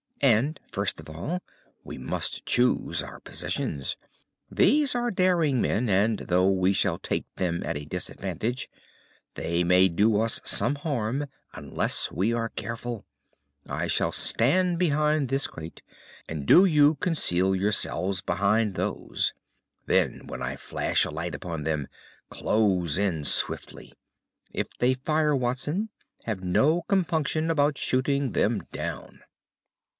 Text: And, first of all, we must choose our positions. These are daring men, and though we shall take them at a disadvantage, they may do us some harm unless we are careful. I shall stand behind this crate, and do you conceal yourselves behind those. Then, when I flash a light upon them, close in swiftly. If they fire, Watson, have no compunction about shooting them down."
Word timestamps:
And, 0.19 0.59
first 0.67 0.99
of 0.99 1.09
all, 1.09 1.41
we 1.83 1.97
must 1.97 2.45
choose 2.45 3.01
our 3.01 3.19
positions. 3.19 3.97
These 4.51 4.93
are 4.95 5.09
daring 5.11 5.61
men, 5.61 5.89
and 5.89 6.19
though 6.19 6.49
we 6.49 6.73
shall 6.73 6.99
take 6.99 7.25
them 7.35 7.63
at 7.63 7.77
a 7.77 7.85
disadvantage, 7.85 8.69
they 9.33 9.63
may 9.63 9.89
do 9.89 10.19
us 10.19 10.39
some 10.43 10.75
harm 10.75 11.25
unless 11.53 12.11
we 12.11 12.33
are 12.33 12.49
careful. 12.49 13.03
I 13.67 13.87
shall 13.87 14.11
stand 14.11 14.77
behind 14.79 15.29
this 15.29 15.47
crate, 15.47 15.81
and 16.29 16.45
do 16.45 16.65
you 16.65 16.95
conceal 16.95 17.55
yourselves 17.55 18.21
behind 18.21 18.75
those. 18.75 19.33
Then, 19.87 20.27
when 20.27 20.41
I 20.41 20.55
flash 20.55 21.03
a 21.03 21.11
light 21.11 21.33
upon 21.35 21.63
them, 21.63 21.87
close 22.29 22.97
in 22.97 23.23
swiftly. 23.23 23.93
If 24.51 24.67
they 24.79 24.93
fire, 24.95 25.35
Watson, 25.35 25.89
have 26.25 26.43
no 26.43 26.83
compunction 26.83 27.49
about 27.51 27.77
shooting 27.77 28.31
them 28.31 28.63
down." 28.71 29.21